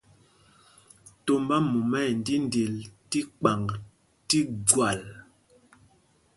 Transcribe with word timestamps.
Tombá 1.25 1.55
mumá 1.71 1.99
ɛ 2.09 2.11
ndíndil 2.19 2.73
tí 3.09 3.19
kpaŋg 3.37 3.67
tí 4.29 4.39
gwal. 4.69 5.01